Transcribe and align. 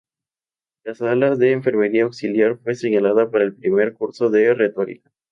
La 0.83 0.95
sala 0.95 1.35
de 1.35 1.51
enfermería 1.51 2.05
auxiliar, 2.05 2.57
fue 2.57 2.73
señalada 2.73 3.29
para 3.29 3.43
el 3.43 3.53
primer 3.55 3.93
curso 3.93 4.31
de 4.31 4.51
Retórica. 4.55 5.11